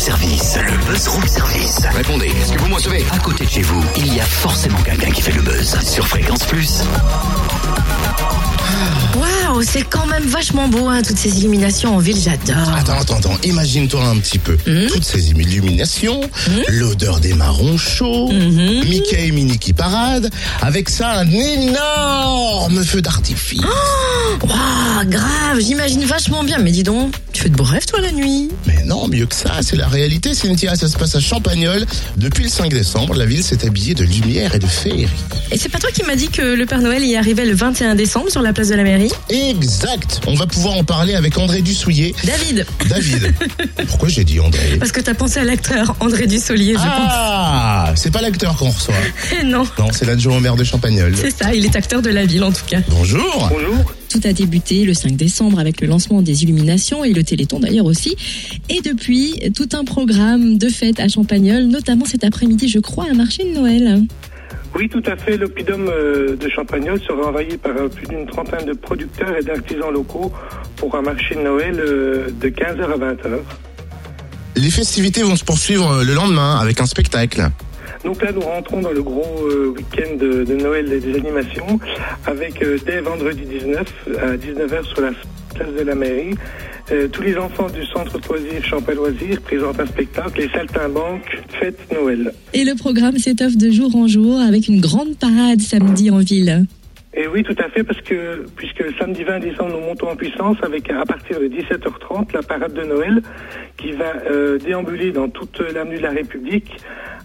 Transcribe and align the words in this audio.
service. 0.00 0.56
Le 0.56 0.90
buzz 0.90 1.08
room 1.08 1.26
service. 1.28 1.80
Répondez, 1.94 2.28
est-ce 2.28 2.52
que 2.52 2.58
vous 2.58 2.68
me 2.68 2.74
recevez? 2.74 3.04
À 3.12 3.18
côté 3.18 3.44
de 3.44 3.50
chez 3.50 3.60
vous, 3.60 3.84
il 3.98 4.14
y 4.14 4.20
a 4.20 4.24
forcément 4.24 4.80
quelqu'un 4.80 5.10
qui 5.10 5.20
fait 5.20 5.32
le 5.32 5.42
buzz. 5.42 5.76
Sur 5.82 6.08
Fréquence 6.08 6.44
Plus. 6.44 6.84
Waouh, 9.14 9.62
c'est 9.62 9.82
quand 9.82 10.06
même 10.06 10.22
vachement 10.24 10.68
beau, 10.68 10.88
hein, 10.88 11.02
toutes 11.02 11.18
ces 11.18 11.38
illuminations 11.40 11.96
en 11.96 11.98
ville, 11.98 12.16
j'adore. 12.16 12.72
Attends, 12.74 12.98
attends, 12.98 13.16
attends. 13.16 13.36
Imagine-toi 13.42 14.02
un 14.02 14.16
petit 14.18 14.38
peu. 14.38 14.56
Toutes 14.88 15.04
ces 15.04 15.32
illuminations, 15.32 16.22
l'odeur 16.68 17.20
des 17.20 17.34
marrons 17.34 17.76
chauds, 17.76 18.30
Mickey 18.32 19.26
et 19.26 19.32
Minnie 19.32 19.58
qui 19.60 19.72
paradent, 19.72 20.30
avec 20.62 20.88
ça 20.88 21.10
un 21.12 21.30
énorme 21.30 22.84
feu 22.84 23.00
d'artifice. 23.02 23.60
Waouh, 24.42 25.06
grave, 25.08 25.60
j'imagine 25.60 26.04
vachement 26.04 26.42
bien. 26.44 26.58
Mais 26.58 26.70
dis 26.70 26.82
donc, 26.82 27.14
tu 27.32 27.42
fais 27.42 27.48
de 27.48 27.56
beaux 27.56 27.64
rêves, 27.64 27.84
toi, 27.86 28.00
la 28.00 28.12
nuit 28.12 28.48
Mais 28.66 28.82
non, 28.84 29.06
mieux 29.08 29.26
que 29.26 29.34
ça, 29.34 29.58
c'est 29.62 29.76
la 29.76 29.86
réalité, 29.88 30.34
Cynthia. 30.34 30.74
Ça 30.74 30.88
se 30.88 30.96
passe 30.96 31.14
à 31.14 31.20
Champagnol. 31.20 31.84
Depuis 32.16 32.44
le 32.44 32.50
5 32.50 32.70
décembre, 32.70 33.14
la 33.14 33.26
ville 33.26 33.42
s'est 33.42 33.64
habillée 33.66 33.94
de 33.94 34.04
lumière 34.04 34.54
et 34.54 34.58
de 34.58 34.66
féerie. 34.66 35.08
Et 35.50 35.58
c'est 35.58 35.68
pas 35.68 35.78
toi 35.78 35.90
qui 35.92 36.02
m'as 36.04 36.16
dit 36.16 36.28
que 36.28 36.42
le 36.42 36.66
Père 36.66 36.80
Noël 36.80 37.04
y 37.04 37.16
arrivait 37.16 37.44
le 37.44 37.54
21 37.54 37.94
décembre 37.94 38.30
sur 38.30 38.42
la 38.42 38.52
place 38.52 38.68
de 38.68 38.74
la 38.74 38.82
mairie? 38.84 39.10
Exact. 39.28 40.20
On 40.26 40.34
va 40.34 40.46
pouvoir 40.46 40.76
en 40.76 40.84
parler 40.84 41.14
avec 41.14 41.36
André 41.38 41.60
Dussouillet. 41.62 42.14
David, 42.24 42.66
David. 42.88 43.34
Pourquoi 43.88 44.08
j'ai 44.08 44.24
dit 44.24 44.40
André? 44.40 44.76
Parce 44.78 44.92
que 44.92 45.00
t'as 45.00 45.14
pensé 45.14 45.38
à 45.40 45.44
l'acteur 45.44 45.94
André 46.00 46.26
Dussolier, 46.26 46.74
je 46.74 46.78
Ah, 46.84 47.92
c'est 47.96 48.10
pas 48.10 48.20
l'acteur 48.22 48.56
qu'on 48.56 48.70
reçoit. 48.70 48.94
non, 49.50 49.64
Non, 49.78 49.88
c'est 49.92 50.06
l'adjoint 50.06 50.36
au 50.36 50.40
maire 50.40 50.56
de 50.56 50.64
Champagnol. 50.64 51.14
c'est 51.16 51.30
ça, 51.30 51.52
il 51.52 51.64
est 51.64 51.76
acteur 51.76 52.02
de 52.02 52.10
la 52.10 52.24
ville 52.24 52.44
en 52.44 52.52
tout 52.52 52.64
cas. 52.66 52.80
Bonjour. 52.88 53.48
Bonjour. 53.50 53.94
Tout 54.08 54.20
a 54.24 54.32
débuté 54.32 54.84
le 54.84 54.94
5 54.94 55.16
décembre 55.16 55.58
avec 55.58 55.80
le 55.80 55.86
lancement 55.86 56.22
des 56.22 56.42
illuminations 56.42 57.04
et 57.04 57.12
le 57.12 57.22
Téléthon 57.22 57.60
d'ailleurs 57.60 57.86
aussi. 57.86 58.16
Et 58.68 58.80
depuis, 58.80 59.34
tout 59.54 59.68
un 59.72 59.84
programme 59.84 60.58
de 60.58 60.68
fêtes 60.68 61.00
à 61.00 61.08
Champagnol, 61.08 61.64
notamment 61.64 62.04
cet 62.04 62.24
après-midi, 62.24 62.68
je 62.68 62.78
crois, 62.78 63.06
un 63.10 63.14
marché 63.14 63.44
de 63.44 63.50
Noël. 63.58 64.02
Oui, 64.74 64.88
tout 64.88 65.02
à 65.06 65.16
fait. 65.16 65.36
L'Oppidum 65.36 65.88
euh, 65.88 66.36
de 66.36 66.48
Champagnol 66.48 67.00
sera 67.00 67.28
envahi 67.28 67.56
par 67.56 67.72
euh, 67.76 67.88
plus 67.88 68.06
d'une 68.06 68.26
trentaine 68.26 68.66
de 68.66 68.72
producteurs 68.72 69.36
et 69.36 69.42
d'artisans 69.42 69.92
locaux 69.92 70.32
pour 70.76 70.94
un 70.94 71.02
marché 71.02 71.34
de 71.34 71.40
Noël 71.40 71.76
euh, 71.80 72.30
de 72.40 72.48
15h 72.48 72.82
à 72.82 72.96
20h. 72.96 73.40
Les 74.56 74.70
festivités 74.70 75.22
vont 75.22 75.36
se 75.36 75.44
poursuivre 75.44 76.02
le 76.04 76.14
lendemain 76.14 76.58
avec 76.60 76.80
un 76.80 76.86
spectacle. 76.86 77.48
Donc 78.04 78.22
là, 78.22 78.32
nous 78.32 78.40
rentrons 78.40 78.80
dans 78.80 78.92
le 78.92 79.02
gros 79.02 79.46
euh, 79.46 79.74
week-end 79.76 80.16
de, 80.16 80.44
de 80.44 80.54
Noël 80.54 80.90
et 80.92 81.00
des 81.00 81.14
animations 81.16 81.78
avec 82.26 82.62
euh, 82.62 82.78
dès 82.86 83.00
vendredi 83.00 83.42
19 83.42 84.08
à 84.22 84.36
19h 84.36 84.84
sur 84.84 85.00
la 85.02 85.10
place 85.54 85.74
de 85.78 85.82
la 85.82 85.94
mairie. 85.94 86.34
euh, 86.92 87.08
tous 87.08 87.22
les 87.22 87.36
enfants 87.36 87.68
du 87.68 87.84
centre 87.84 88.18
de 88.18 88.26
loisirs 88.26 88.64
Champagne 88.64 88.96
Loisirs 88.96 89.40
présentent 89.42 89.80
un 89.80 89.86
spectacle, 89.86 90.40
les 90.40 90.48
saltimbanques 90.48 91.38
Fête 91.60 91.78
Noël. 91.92 92.32
Et 92.54 92.64
le 92.64 92.74
programme 92.74 93.18
s'étoffe 93.18 93.56
de 93.56 93.70
jour 93.70 93.94
en 93.94 94.06
jour 94.06 94.38
avec 94.40 94.68
une 94.68 94.80
grande 94.80 95.16
parade 95.18 95.60
samedi 95.60 96.10
en 96.10 96.18
ville. 96.18 96.64
Et 97.12 97.26
oui, 97.26 97.42
tout 97.42 97.56
à 97.58 97.68
fait, 97.68 97.82
parce 97.82 98.00
que 98.02 98.44
puisque 98.54 98.84
samedi 98.98 99.24
20 99.24 99.40
décembre, 99.40 99.72
nous 99.72 99.84
montons 99.84 100.08
en 100.10 100.16
puissance 100.16 100.56
avec 100.62 100.88
à 100.90 101.04
partir 101.04 101.40
de 101.40 101.48
17h30 101.48 102.32
la 102.32 102.42
parade 102.42 102.72
de 102.72 102.84
Noël 102.84 103.20
qui 103.76 103.90
va 103.92 104.12
euh, 104.30 104.58
déambuler 104.58 105.10
dans 105.10 105.28
toute 105.28 105.60
l'avenue 105.74 105.96
de 105.96 106.02
la 106.02 106.10
République 106.10 106.70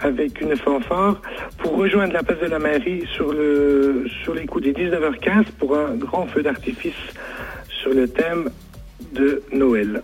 avec 0.00 0.40
une 0.40 0.56
fanfare 0.56 1.20
pour 1.58 1.76
rejoindre 1.76 2.12
la 2.12 2.22
place 2.22 2.40
de 2.40 2.46
la 2.46 2.58
mairie 2.58 3.04
sur 3.14 3.32
le 3.32 4.06
sur 4.22 4.34
les 4.34 4.46
coups 4.46 4.64
des 4.64 4.72
19h15 4.72 5.44
pour 5.58 5.76
un 5.76 5.94
grand 5.94 6.26
feu 6.26 6.42
d'artifice 6.42 6.94
sur 7.68 7.90
le 7.92 8.08
thème 8.08 8.50
de 9.12 9.42
Noël. 9.52 10.02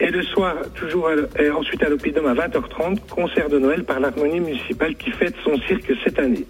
Et 0.00 0.10
le 0.10 0.22
soir, 0.22 0.56
toujours 0.74 1.10
et 1.38 1.50
ensuite 1.50 1.82
à 1.82 1.88
l'Opidum 1.88 2.26
à 2.26 2.34
20h30, 2.34 3.08
concert 3.08 3.48
de 3.48 3.58
Noël 3.58 3.84
par 3.84 4.00
l'harmonie 4.00 4.40
municipale 4.40 4.96
qui 4.96 5.10
fête 5.12 5.34
son 5.44 5.56
cirque 5.60 5.92
cette 6.02 6.18
année. 6.18 6.44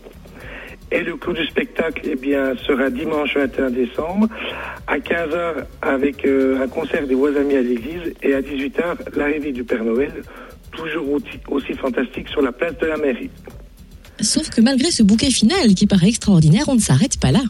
Et 0.91 1.03
le 1.03 1.17
clou 1.17 1.33
du 1.33 1.45
spectacle 1.47 2.03
eh 2.05 2.17
bien, 2.17 2.55
sera 2.67 2.91
dimanche 2.91 3.35
21 3.35 3.71
décembre 3.71 4.29
à 4.87 4.99
15h 4.99 5.65
avec 5.81 6.25
euh, 6.27 6.63
un 6.63 6.69
concert 6.69 7.07
des 7.07 7.15
voix 7.15 7.35
amis 7.37 7.57
à 7.57 7.63
l'église 7.63 8.13
et 8.23 8.35
à 8.35 8.43
18h 8.43 9.17
l'arrivée 9.17 9.53
du 9.53 9.65
Père 9.65 9.85
Noël, 9.85 10.13
toujours 10.73 11.13
aussi, 11.13 11.39
aussi 11.49 11.73
fantastique 11.75 12.29
sur 12.29 12.43
la 12.43 12.53
place 12.53 12.77
de 12.79 12.87
la 12.87 12.97
mairie. 12.97 13.31
Sauf 14.21 14.51
que 14.51 14.61
malgré 14.61 14.91
ce 14.91 15.03
bouquet 15.03 15.31
final 15.31 15.75
qui 15.75 15.87
paraît 15.87 16.09
extraordinaire, 16.09 16.65
on 16.69 16.75
ne 16.75 16.81
s'arrête 16.81 17.19
pas 17.19 17.33
là. 17.33 17.43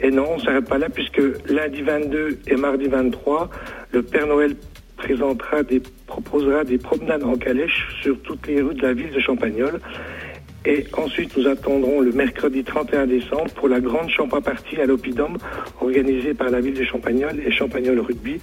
Et 0.00 0.10
non, 0.10 0.24
on 0.32 0.36
ne 0.38 0.42
s'arrête 0.42 0.68
pas 0.68 0.78
là 0.78 0.88
puisque 0.88 1.20
lundi 1.48 1.82
22 1.82 2.40
et 2.46 2.56
mardi 2.56 2.86
23, 2.86 3.50
le 3.92 4.02
Père 4.02 4.26
Noël 4.26 4.56
présentera 4.96 5.62
des, 5.62 5.80
proposera 6.06 6.64
des 6.64 6.78
promenades 6.78 7.24
en 7.24 7.36
calèche 7.36 7.88
sur 8.02 8.20
toutes 8.22 8.46
les 8.46 8.60
rues 8.60 8.74
de 8.74 8.82
la 8.82 8.92
ville 8.92 9.10
de 9.10 9.20
Champagnol. 9.20 9.80
Et 10.66 10.84
ensuite, 10.92 11.34
nous 11.38 11.46
attendrons 11.48 12.00
le 12.00 12.12
mercredi 12.12 12.62
31 12.62 13.06
décembre 13.06 13.50
pour 13.54 13.68
la 13.68 13.80
grande 13.80 14.10
champagne 14.10 14.42
partie 14.42 14.76
à 14.76 14.84
l'Opidum, 14.84 15.38
organisée 15.80 16.34
par 16.34 16.50
la 16.50 16.60
ville 16.60 16.74
de 16.74 16.84
Champagnol 16.84 17.40
et 17.46 17.50
Champagnol 17.50 17.98
Rugby, 17.98 18.40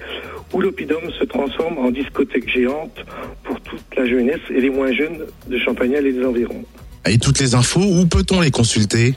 où 0.52 0.62
l'Opidum 0.62 1.12
se 1.20 1.26
transforme 1.26 1.78
en 1.78 1.92
discothèque 1.92 2.50
géante 2.50 3.06
toute 3.70 3.84
la 3.96 4.06
jeunesse 4.08 4.40
et 4.50 4.62
les 4.62 4.70
moins 4.70 4.92
jeunes 4.94 5.20
de 5.48 5.58
Champagnol 5.60 6.06
et 6.06 6.14
des 6.14 6.26
environs. 6.26 6.64
Et 7.06 7.18
toutes 7.18 7.40
les 7.40 7.56
infos, 7.56 7.82
où 7.82 8.06
peut-on 8.06 8.42
les 8.42 8.52
consulter? 8.52 9.16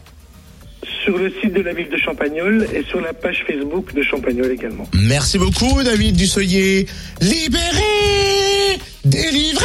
Sur 1.04 1.18
le 1.18 1.32
site 1.40 1.54
de 1.54 1.60
la 1.60 1.72
ville 1.72 1.88
de 1.88 1.96
Champagnol 1.96 2.66
et 2.74 2.84
sur 2.84 3.00
la 3.00 3.12
page 3.12 3.44
Facebook 3.46 3.94
de 3.94 4.02
Champagnol 4.02 4.50
également. 4.50 4.86
Merci 4.94 5.38
beaucoup, 5.38 5.82
David 5.82 6.16
Dussolier. 6.16 6.86
Libéré 7.20 8.78
Délivré 9.04 9.64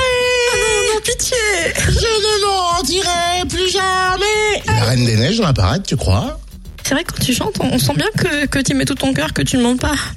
Non, 0.93 1.01
pitié 1.03 1.37
Je 1.87 1.91
ne 1.91 2.75
mentirai 2.77 3.47
plus 3.49 3.69
jamais 3.69 4.63
La 4.65 4.85
Reine 4.85 5.05
des 5.05 5.17
Neiges 5.17 5.37
dans 5.37 5.45
la 5.45 5.53
parade, 5.53 5.83
tu 5.85 5.97
crois? 5.97 6.39
C'est 6.83 6.93
vrai 6.93 7.03
que 7.03 7.13
quand 7.13 7.23
tu 7.23 7.33
chantes, 7.33 7.55
on 7.59 7.65
on 7.73 7.79
sent 7.79 7.93
bien 7.95 8.07
que, 8.17 8.45
que 8.45 8.59
tu 8.59 8.73
mets 8.75 8.85
tout 8.85 8.95
ton 8.95 9.13
cœur, 9.13 9.33
que 9.33 9.41
tu 9.41 9.57
ne 9.57 9.63
mens 9.63 9.75
pas. 9.77 9.95